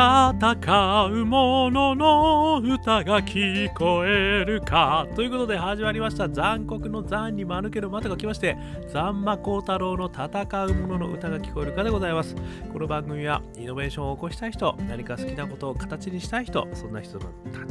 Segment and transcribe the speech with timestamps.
[0.00, 5.06] 戦う者の歌が聞こえるか。
[5.14, 6.26] ということで始まりました。
[6.26, 8.56] 残酷の残に間抜けるまたが来まして
[8.88, 12.34] ザンマコ太郎の戦う者の歌が聞こえるかでございます。
[12.72, 17.26] この番組はイノベーションを起こしたい人何か好きなことを形にしたい人そんな人た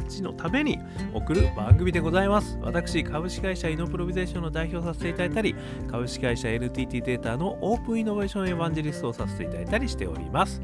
[0.08, 0.78] ちのために
[1.12, 2.56] 送る番組でございます。
[2.62, 5.56] 私株式会社イノプロビゼーションの代表させていただいたり
[5.90, 10.62] 株式会社 NTT データのオープンイノベーションエヴァンジェリストをさせていただいたりしております。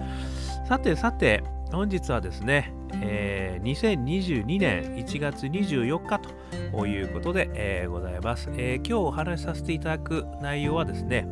[0.68, 1.42] さてさて
[1.72, 6.20] 本日はですね、えー、2022年1月24日
[6.72, 11.26] ということで、えー、ございます、えー、今日お話しさせていただく内容はですね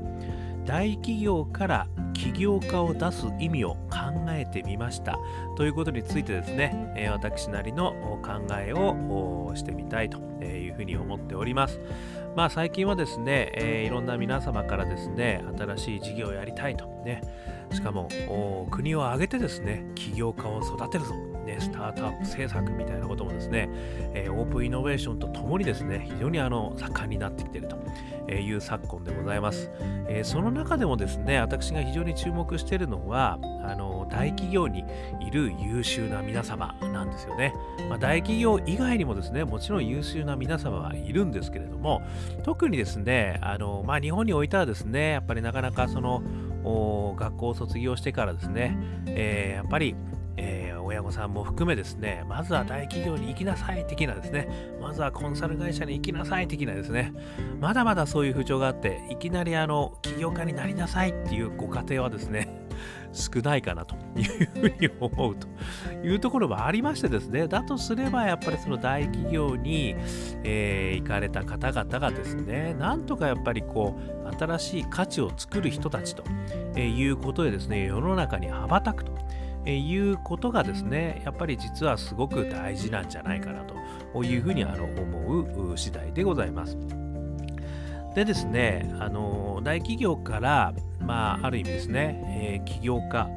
[0.64, 3.98] 大企業から起業家を出す意味を考
[4.30, 5.18] えてみました。
[5.56, 7.92] ということについてですね、えー、私なりの
[8.22, 11.80] 考えをしてみたいというふうに思っております。
[12.36, 17.22] まあ最近はですね、えー、いろんな皆様からですね新しい事業をやりたいとね。
[17.72, 18.08] しかも
[18.70, 21.14] 国を挙げてですね起業家を育てるぞ、
[21.44, 23.68] ね、スタートアップ政策みたいなこともですね、
[24.14, 29.70] えー、オープンイノベーションとともにですね非常にあの盛んになってきているという昨今でございます、
[30.08, 34.84] えー、その中でもですね私が非常に注目しているのはあの大企業に
[35.20, 37.52] いる優秀な皆様なんですよね、
[37.88, 42.02] まあ、大企業以外にもですねもちろん優秀な皆様はいるんですけれども
[42.42, 46.22] 特にですねあの、まあ、日本においてはですねやっぱりなかなかその
[47.16, 49.94] 学校を卒業してからですね、えー、やっぱり、
[50.84, 54.48] 親御さんも含めですね、まずは大企業に行きなさい的なですね、
[54.80, 57.12] まずはコンサル会社に行きなさい的なですね、
[57.60, 62.66] まだまだそういう風潮があって、いきなりあの起業家になりなさいっていうご家庭はですね、
[63.12, 65.48] 少ないかなというふうに思うと
[66.04, 69.96] いうところもありましてですね、だとすればやっぱりその大企業に、
[70.42, 76.24] えー、行かれた方々がですね、なんとかやっぱりこう、新しい価値を作る人たちと
[76.78, 79.12] いうことでですね、世の中に羽ばたくと。
[79.70, 86.76] いうことがですね、やっぱり実はすごく大事なんじゃないかなというふうにあの思う次第でございます。
[88.14, 93.28] でですね、あの大企業から、まあ、ある意味ですね、えー、起業家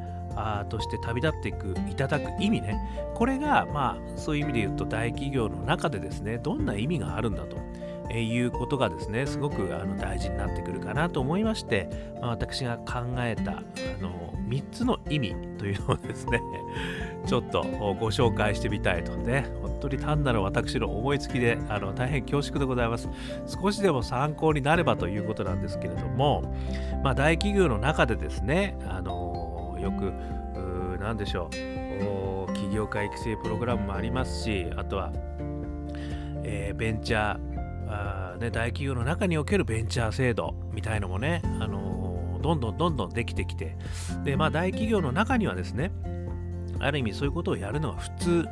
[0.69, 2.79] として旅立っていくいただく意味ね
[3.15, 7.57] これがまあそういう意味で言うと大企業の中でですねどんな意味があるんだと
[8.11, 11.89] いうことがですねすごくあの大事になってくるかなと思いまして、
[12.21, 13.63] まあ、私が考えたあ
[14.01, 16.41] の3つの意味というのをですね
[17.27, 23.09] ちょっとご紹介してみたいとね本当に単なる私の思いつきであの大変恐縮でございます。
[23.45, 26.43] 少しでも参考になればということなんですけれども、
[27.03, 30.13] まあ、大企業の中でですねあのよく
[30.99, 31.49] 何でしょ
[32.49, 35.11] う起業家育成プログラムもありますしあとは、
[36.43, 37.46] えー、ベンチャー
[37.89, 43.77] あね、大企業の中におけるベンチャー制度みたいのもね、あのー、どんどんどんどんできてきて、
[44.23, 45.91] で、まあ大企業の中にはですね、
[46.79, 48.45] ある意味そういうことをやるのは普通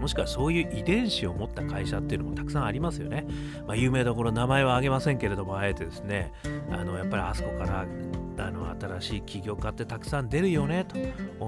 [0.00, 3.26] もしくはそういう遺伝子を持った会社っていうのもたくさんありますよね。
[3.66, 6.32] まあ、有名どころ名前は挙げませんけれども、あえてですね、
[6.70, 7.86] あのやっぱりあそこから
[8.40, 10.96] あの新しい起業家ってたくさん出るよねと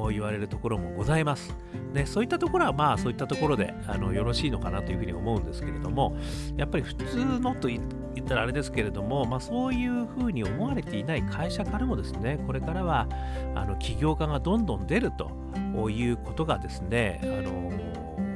[0.08, 1.54] 言われるところもございます。
[1.92, 6.16] でそういったところはまあそういったところであのよろしいのかなというふうに思うんですけれども
[6.56, 13.08] やっぱり普通のと言ったらあれですけれども、まあ、そういうふうに思われていない会社からもですねこれからは
[13.54, 17.72] あの起業家がどんどん出るということがですねあの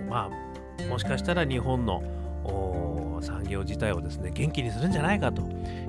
[0.09, 2.03] まあもしかしたら日本の
[3.23, 5.43] 産業自体をですね元気にするんじゃないかと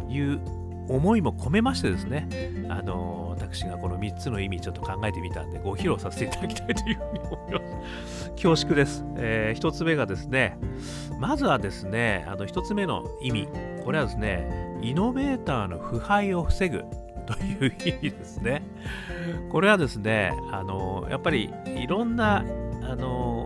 [0.10, 0.40] いう
[0.90, 2.28] 思いも込めましてですね、
[2.70, 7.60] あの私がこの3つの意味ちょっと考えてみたんで、ご披露させていただきたいというふうに思いま
[8.08, 8.30] す。
[8.32, 9.06] 恐縮です。
[9.18, 10.58] えー、1つ目がですね、
[11.20, 13.48] まずはですね、あの1つ目の意味、
[13.84, 16.84] これはですね、イノベーターの腐敗を防ぐ
[17.26, 18.64] という意味ですね。
[19.50, 22.44] これはですね、あのやっぱりいろんな、
[22.84, 23.37] あの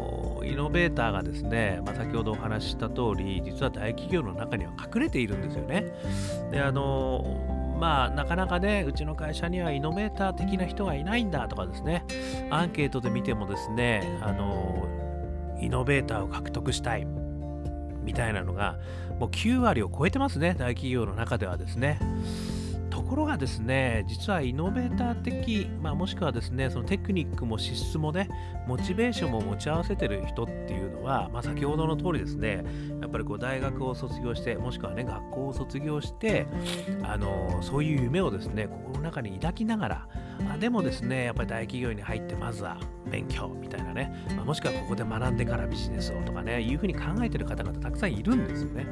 [0.43, 5.85] イノベーターがですね、まあ、先ほどお話しした通り、実は大企業の中には隠れているんですよね。
[6.51, 12.05] で、あの、まあ、なかなかね、うちの会社にはイノベーター的な人がいないんだとかですね、
[12.49, 14.87] アンケートで見てもですね、あの、
[15.59, 17.07] イノベーターを獲得したい
[18.03, 18.77] みたいなのが、
[19.19, 21.99] もう9割を超えてますね、大企業の中ではですね。
[23.11, 28.29] ところがですね、実はイノベーター的、まあ、もしくはですね、そのテクニックも資質もね、
[28.65, 32.63] モチベーションも持ち合わせてる人っていうのは、まあ、先ほどの通りですね、
[33.01, 36.47] やっぱりこう大学を卒業して、もしくはね、学校を卒業して、
[37.03, 40.07] あのそういう夢をですね、心の中に抱きながら、
[40.49, 42.77] あでもですね、やっぱり大企業に入って、まずは
[43.11, 48.87] 勉強みたいなね、まあ、もしくはここで学んでからビジネスをとかね、いうふうに考えてる方々たくさんいるんですよね。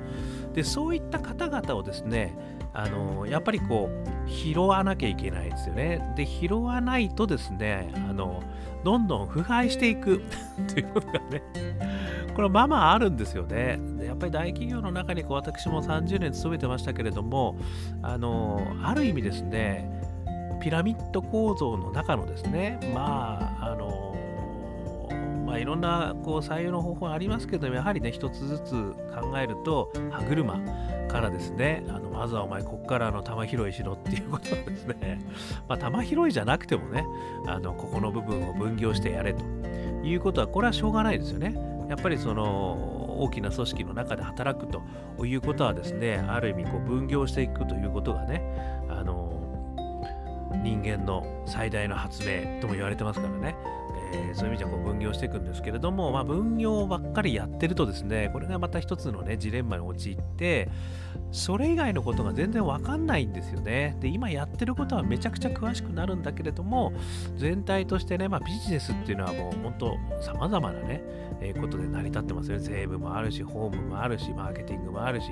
[0.53, 2.35] で、そういった方々をですね、
[2.73, 6.13] あのやっぱりこう拾わなきゃいけないですよね。
[6.15, 8.43] で、拾わないとですね、あの、
[8.83, 10.23] どんどん腐敗していく
[10.73, 11.41] ということがね、
[12.35, 13.79] これまあまああるんですよね。
[14.05, 17.57] やっぱり大企業の中にこう私も30年勤めてましたけれども、
[18.01, 19.89] あの、ある意味ですね、
[20.61, 24.08] ピラミッド構造の中のですね、まあ、あの、
[25.49, 28.71] まあ、いろんなこう採用の方法ありますけどやはりね一つずつ
[29.15, 30.59] 考えると歯車
[31.07, 35.19] からですねあのまずはお前こっからの玉拾いしろっていうことですね、
[35.67, 37.03] まあ、玉拾いじゃなくてもね
[37.47, 39.43] あのここの部分を分業してやれと。
[40.01, 41.53] いうことはこれはしょうがないですよね。
[41.89, 44.81] やっぱりその大きな組織の中で働くと
[45.25, 48.41] いうことはですねある意味こう分業していくということがね
[48.87, 49.29] あの
[50.63, 53.55] 人間の最大の発明とも言われてますからね。
[54.11, 60.69] えー、そういう意味じゃこう分業していくんですけれども、まあ、分業ばっかりやってるとですねこれがまた一つのねジレンマに陥って
[61.31, 63.95] それ以外のことが全然わかんないんですよね。
[63.99, 66.91] で今やってることはめちゃくちゃ詳しくなるんだけれども
[67.35, 71.03] 全体としてね、まあ、ビジネスっていうのはもう本当さまざまなね、
[71.39, 72.63] えー、ことで成り立ってますよね。
[72.63, 75.29] 税務もあるしホームもあるしマーケティングもあるし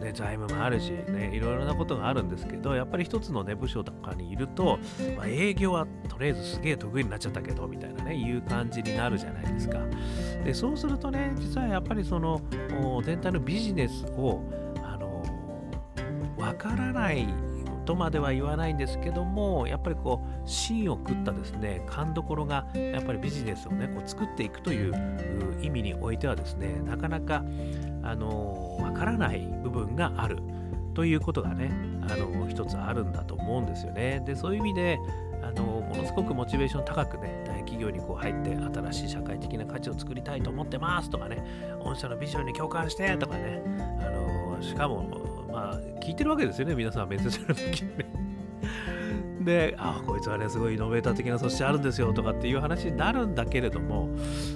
[0.00, 4.78] ね、財務もあるし、ね、いろいろなことがあるんですけど、やっぱり一つの、ね、部署とかにいると、
[5.16, 9.80] まあ、営業はとりあえずすげえ得意になっちゃったけど、みたいなね、いう感じになるじゃないですか。
[10.44, 12.40] で、そうするとね、実はやっぱりその、
[13.04, 14.42] 全体のビジネスを、
[14.84, 15.22] あの、
[16.38, 17.26] わからない
[17.88, 24.92] とまでは言わないんですけども、やっぱりこう、芯を食ったですね、勘どころが、やっぱりビジネスをね、こう作っていくという
[25.62, 27.42] 意味においてはですね、なかなか、
[28.08, 30.38] あのわからない部分がある
[30.94, 31.70] ということがね
[32.08, 34.22] あの一つあるんだと思うんですよね。
[34.24, 34.98] でそういう意味で
[35.42, 41.44] あのものすごくモチベーション高くね大企業にこう入って新しい社会的な価値を作りたいと思ってますとかね
[41.84, 43.62] 御社のビジョンに共感してとかね
[44.00, 45.04] あのしかも
[45.52, 48.06] まあ聞いてるわけですよね皆さん面接する時にね。
[49.44, 54.10] で、あこいつはね、すごいイノベーター的な素質あるんですよとかっていう話になるんだけれども、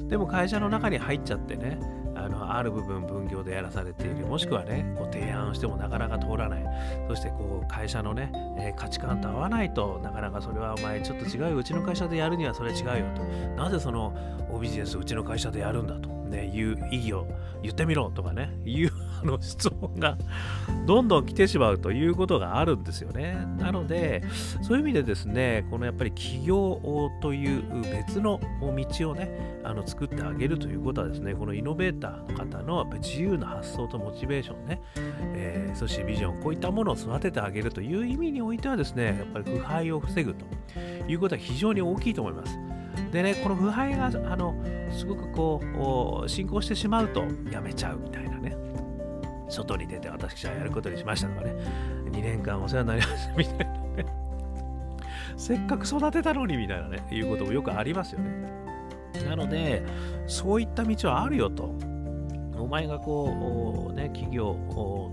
[0.08, 1.78] でも会社の中に入っちゃってね、
[2.24, 4.26] あのある部分分業でやらされている。
[4.26, 6.64] もしくはねこう提案してもなかなか通らない。
[7.08, 13.22] そしてこう会社のね、えー、価値観と合わないとなかなかそれはお前ちょっと違ううちの会社でやるにはそれ違うよと。
[13.56, 14.12] なぜその
[14.60, 17.29] ビジネスうちの会社でやるんだと、ね、いう意義を
[17.62, 18.90] 言ってみろとかね いう
[19.23, 20.19] あの質問が
[20.87, 23.37] どんどん来てしまうということがあるんですよね。
[23.58, 24.23] なので、
[24.62, 26.81] そういう意味でですね、このやっぱり起業
[27.20, 34.81] という別の道をね、あの作ってあげるということはですね、このイノベーターの方のやっぱ自由な発想とモチベーションね、
[35.35, 40.44] えー、そしてビジョン、こういったものを育ててあげるという意味においてはですね、やっぱり腐敗を防ぐと
[41.06, 42.71] いうことは非常に大きいと思います。
[43.10, 44.54] でね、この腐敗が、あの、
[44.90, 48.56] すごくこう、進行してしまうと、やめちゃうみたいなね。
[49.48, 51.54] 外に出て私はやることにしましたとかね、
[52.10, 54.06] 2年間お世話になりましたみたいなね、
[55.36, 58.50] せっかく育てたのにみたいなね、いうこともよくありますよね。
[59.28, 59.82] なので、
[60.26, 61.74] そういった道はあるよと。
[62.58, 64.56] お前がこう、ね、企業、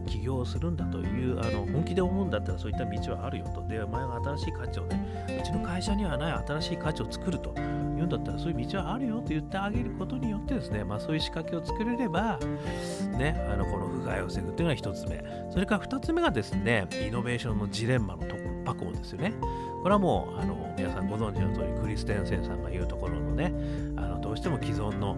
[0.07, 3.65] 起業するんだという、あの本気で思うんだったらそういった道はあるよと。
[3.67, 12.39] で、お前が新しい価値をね、うちの会社にはない新しい価値を作ると言うんだったらそういう道はあるよと言ってあげることによってですね、まあ、そういう仕掛けを作れれば、
[13.17, 15.23] ね、あのこの不害を防ぐというのが1つ目。
[15.51, 19.33] それから2つ目がですね、イノベーションのジレンマの突破口ですよね。
[19.81, 23.53] これはもうあの皆さんご存知の通り、クリステンセンさんが言うところのね、
[23.97, 25.15] あのどうしても既存の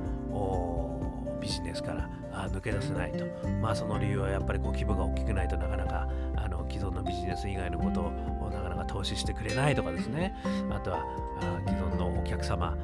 [1.42, 2.10] ビジネスから
[2.50, 3.26] 抜け出せないと。
[3.62, 10.36] まあその理由はやっぱりこう規模が大きくないとなかなかあの既存のビジネス以外のことをなかなか投資してくれないとかですね。
[10.70, 11.00] あとは
[11.42, 12.78] あ既存のお客様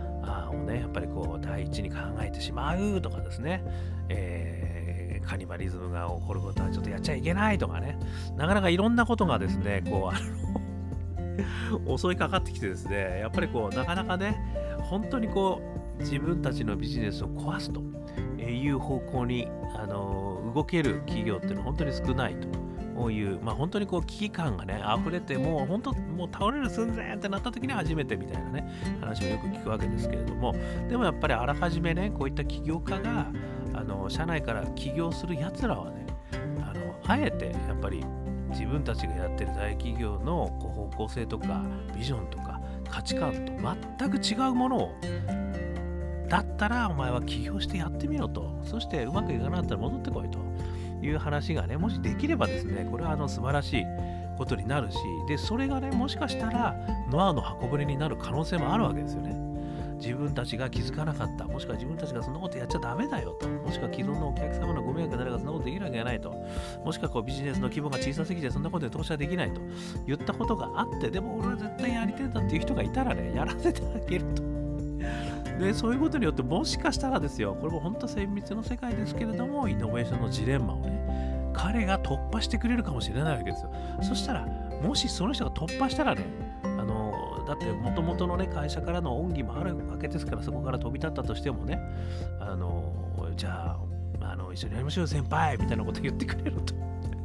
[0.52, 3.64] をね、やっぱりこう第一に考えてしまうとかですね。
[4.10, 7.98] えー、カニバリズムが起こることはちょっとやっちゃいけないとかね。
[8.36, 10.20] なかなかいろんなことがですね、こう、あ
[11.86, 14.40] の 襲いかかってきてですね、やっぱりこう、なかなかね、
[14.84, 17.82] 本当にこう、自分たちのビジネスを壊すと
[18.42, 22.68] いう方向に、あの動ける企業っていうのは本当に少ないと。
[23.06, 28.68] ういう、まあ、本当にこう危機感がね、溢れて、もう本当、もう倒れる寸前ってなった時に初めてみたいなね、
[29.00, 30.56] 話もよく聞くわけですけれども、
[30.90, 33.28] でもやっぱりあらかじめね、こういった起業家が、
[33.74, 36.08] あの社内から起業するやつらはね、
[36.60, 38.04] あのあえてやっぱり
[38.50, 41.62] 自分たちがやってる大企業のこう方向性とか
[41.96, 43.52] ビジョンとか価値観と
[44.00, 44.92] 全く違うものを
[46.28, 48.52] だったらお前は起業してやってみろと。
[48.64, 50.40] そしてうまくいかなかったら戻ってこいと。
[51.02, 53.86] いう話がねもしできればですねこれはあの素晴らしい
[54.38, 56.76] ことになるしでそれがねもしかしたら
[57.12, 59.36] ノアの箱舟になる可能性もあるわけですよね。
[59.98, 61.46] 自分たちが気づかなかった。
[61.46, 63.50] もしくは自分たちがそんなことやっちゃダメだよと。
[63.50, 66.32] もしくは既存のお客様のご迷惑になるかそんなことできるわけがないと。
[66.86, 69.60] もしくはこうビジネスの規模が小さすぎてそんなことで投資はできないと
[70.06, 74.47] 言ったことがあってでも俺は絶対やりてんだっていう人がいたらねやらせてあげると。
[75.60, 83.72] でそういうことによってもしかしたらですよこれも本当精密の世界ですけれどもイノベーションのジレンマをね彼が突破してくれるかもしれないわけですよ。
[84.04, 84.46] そしたら
[84.82, 86.24] もしその人が突破したらね
[86.64, 91.80] あのだってもともとのね会社からの恩義もあるわけですからそこから飛び立ったとしてもね
[92.40, 92.94] あの
[93.36, 93.76] じゃ
[94.22, 96.76] ああの一緒にやりましょう先輩みたいなこと言ってくれると。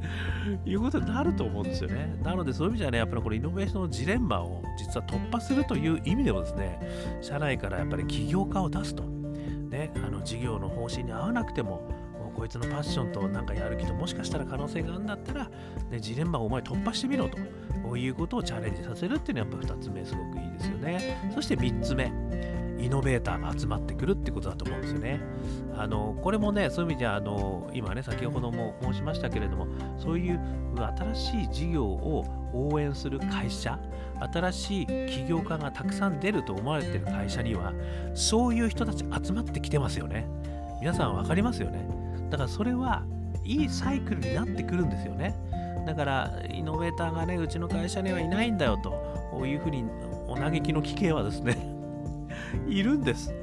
[0.64, 2.18] いうことになると思うんですよね。
[2.22, 6.78] なのでそういう意味じゃね、やっぱりこのイノベーションのジレンマを実は突破するという意味でもですね、
[7.20, 9.04] 社内からやっぱり起業家を出すと。
[9.04, 15.50] ね、あの事業の方針に合わなくても、もうこいつのパッションとなんかやる気ともしかしたら可能性があるんだったら、
[15.90, 17.38] ね、ジレンマをお前突破してみろと。
[17.82, 21.30] こういうことをチャレンジさせるっていうのはやっぱ2つ目すごくいいですよね。
[21.34, 22.12] そして3つ目。
[22.82, 25.20] イノベーターが集まってくるってことだと思うんですよね。
[25.76, 29.66] あのこれもね、そういう意味じゃあの今ね、先ほども申しましたけれども、
[29.98, 30.40] そういう
[30.98, 33.78] 新しい事業を応援する会社、
[34.32, 37.72] 新しい起業家がたくさん出ると思われてる会社には、
[38.14, 40.26] そういう人たち集まってきてますよね。
[40.80, 41.86] 皆さん分かりますよね。
[42.30, 43.04] だからそれは
[43.44, 45.34] いいサイクルになってくるんですよね。
[45.86, 49.84] だからイノベーターがね、うちの会社にはいないんだよというふうに
[50.28, 51.71] お嘆きの聞けはですね
[52.68, 53.34] いるんです。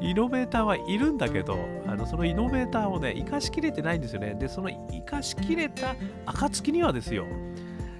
[0.00, 4.34] イノベーターはいるんだけど、あのそのイノベーターをね、生かしきれてないんですよね。
[4.34, 5.96] で、その生かしきれた
[6.26, 7.26] 暁にはですよ、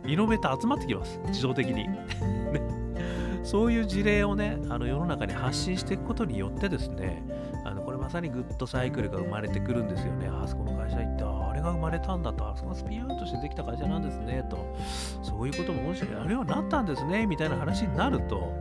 [0.06, 1.88] イノベーター集まってきます、自動的に。
[2.52, 2.62] ね、
[3.42, 7.22] そういう事例をね、あの世の中に発信していくことによってですね、
[7.64, 10.28] あのこれまさにグッドサイクルが生まれてくるんですよね。
[10.28, 14.76] あそこの会社行って、あれが生まれたんだと、あそこがスピンアウトしてできた会社なんですね、と。
[15.22, 18.52] そういうことももしやるようになったんですね、みたいな話になると、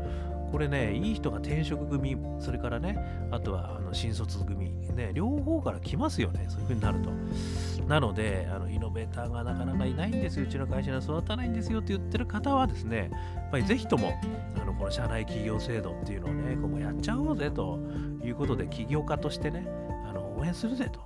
[0.52, 2.98] これね、いい人が転職組、それからね、
[3.32, 7.12] あとはあの新卒組、ね、両方から来ますよね、そういう風になると。
[7.88, 14.14] なので、あのイノベーターがなかなかいないんですよ、うちの会社には育たないんですよって言ってる方はですね、やっぱりぜひとも、
[14.62, 17.80] あのこの社内企業制度っていうのをね、ここやっちゃおうぜと
[18.24, 19.68] いうことで、起業家としてね、
[20.10, 21.02] あの応援するぜと。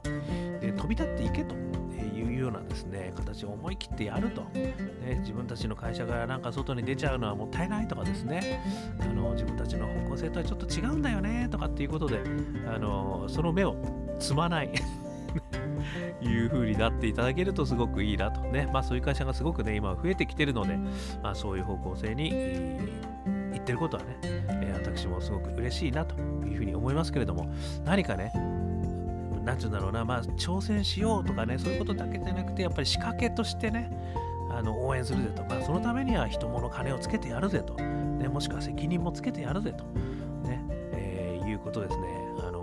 [0.60, 1.55] で飛び立っていけと。
[2.51, 4.74] うなですね形を思い切ってやると、ね、
[5.20, 8.62] 自分たちの会社がなんか外に出ちゃうのはもったいないとかですね。
[9.00, 12.22] あの自分たちの方向性とはちょっと違うんだよねとかっていうことで
[12.67, 13.75] あのその目を
[14.20, 14.72] つまない。
[16.22, 18.41] いう風になっていただけるとすごくいいなと。
[18.41, 20.77] ね、まあそういう会社がすごくね、今増えてきてるので、
[21.24, 26.15] まあそういう方向性に言ってることはね、えー、私もすごく嬉しいなと
[26.46, 27.51] いうふうに思いますけれども、
[27.86, 28.31] 何かね、
[29.43, 33.89] なんて言うんだろうな、まあ、挑戦しようとかね、そういうことだけじゃなくて、やっぱり仕掛けとしてね、
[34.50, 35.43] あの応援するぜと。
[35.43, 39.83] か、そのためには人物金をつけてやるぜと、ね、もしくは責任もつけてやるぜと、
[40.48, 42.03] ねえー、いうことですね、
[42.41, 42.62] あの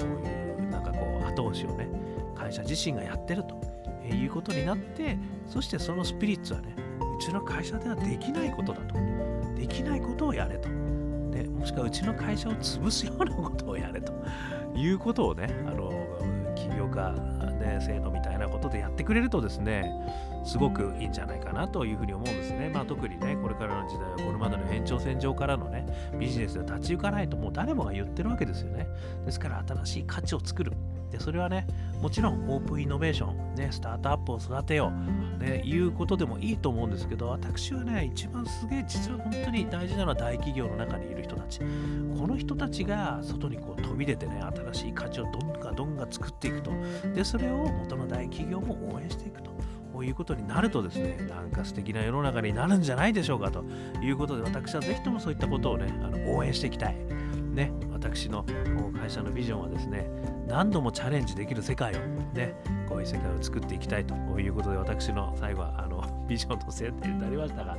[0.71, 1.89] なんかこう後押しをね、
[2.37, 3.61] 会社自身がやってると、
[4.05, 6.77] えー、いうことになって、そしてそのスピリッツはね、
[7.19, 8.95] うちの会社ではできないことだと、
[9.57, 14.13] できないことをやれと、ね、もしくはうちの会社を潰すようなことをやれと。
[14.79, 15.88] いうことをね、あの
[16.69, 17.13] 起業家、
[17.61, 19.93] ね、制度みたいなことでやってくれるとですね、
[20.45, 22.71] すごくいいんじゃないかなというふうに思うんですね。
[22.73, 25.87] まあ、特にね、これからの時代はこれまでの延長線上からのね、
[26.19, 28.87] ビジネスで立ち行かないともう誰もが言ってるわけですよね。
[29.25, 30.73] ですから新しい価値を作る。
[31.11, 31.67] で、それはね、
[32.03, 34.93] もちろんオープンイノベーション、ね、スタートアップを育てよ
[35.39, 41.61] う、ね、いうことでもいいと思うんですけど、私はね、一番すげえ、実は本当に大事なのは大企業の中にいる人たち。
[41.61, 41.65] こ
[42.27, 46.73] の人たちが外にこう飛び出てね、新しい価値をどんがどんが作っていくと。
[47.15, 49.48] で、それを元の大企業も応援していくと。
[49.99, 53.65] こういうことになるとですね、なんか素敵な世の中になるんじゃないでしょうかと
[54.01, 56.97] いうことで、私はぜひともそういったことをね、あの応援していきたい。
[57.53, 58.45] ね、私の
[58.97, 60.09] 会社のビジョンはですね、
[60.47, 61.99] 何度もチャレンジできる世界を
[62.33, 62.55] ね、
[62.89, 67.77] こういう世界を作っていきたいということで、私の最後はあのビジョンの宣伝になりましたが、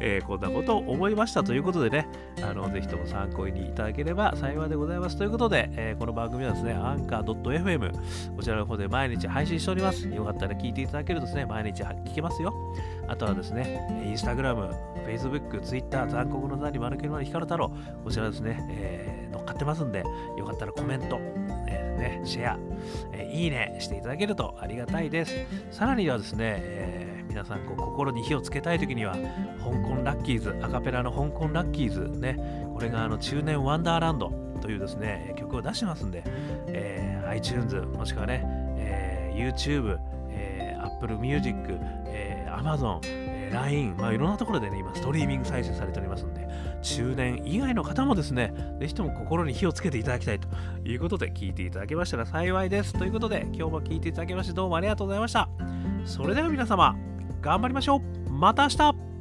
[0.00, 2.08] えー、こんなことを思いましたということでね、
[2.42, 7.92] あのぜひとも参考にいただければ幸いでございますということで、えー、この番組はですね、アンカー .fm、
[8.36, 10.08] こちらの方で毎日配信しております。
[10.08, 12.52] よかったら聞いていただけるとですね、毎日聞けますよ。
[13.08, 14.74] あとはですね、インスタグラム、
[15.06, 17.70] Facebook、Twitter、残酷の座に丸けるまで光る太郎、
[18.04, 20.04] こちらですね、えー、乗っかってますんで、
[20.36, 21.18] よかったらコメント、
[21.68, 22.58] えー、ね、シェア、
[23.12, 25.34] えー、いいねしていただけるとありがたいです。
[25.70, 32.36] さらにはですね、えー、皆さんこう心に火をつけたい時には香港ラッキーズアカペラの香港ラッキーズね
[32.74, 36.22] これがあの中年ワンダーランドというですね曲を出してますんで、
[36.66, 38.42] えー、iTunes もしくはね、
[38.76, 39.98] えー、YouTube、
[40.28, 41.56] え、Apple Music、
[42.08, 46.46] えー、Amazon、えー、LINE、まあ、いろんなところでね今ストリーミング再生されておりますんで
[46.82, 50.48] 中年以外の方もですねぜひとも心に火をつけていただきたいと
[50.84, 52.92] いうことで聞いていただけましたら幸いです。
[52.92, 55.48] ということで今日も聞いていただきましてどうもありがとうございました。
[56.04, 56.94] それでは皆様
[57.42, 58.30] 頑張りましょう。
[58.30, 59.11] また明日。